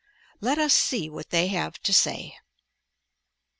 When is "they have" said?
1.29-1.77